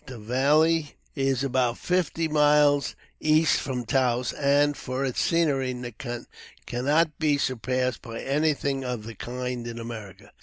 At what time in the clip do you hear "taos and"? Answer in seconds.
3.85-4.75